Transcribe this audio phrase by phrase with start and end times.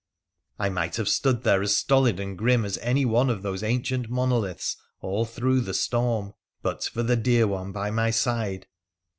[0.57, 4.09] I might have stood there as stolid and grim as any one of those ancient
[4.09, 8.65] monoliths all through the storm, but for the dear one by my side.